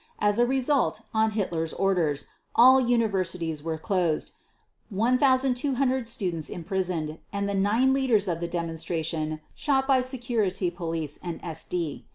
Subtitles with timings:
[0.17, 4.31] As a result, on Hitler's orders, all universities were closed,
[4.89, 11.39] 1,200 students imprisoned, and the nine leaders of the demonstration shot by Security Police and
[11.43, 12.05] SD.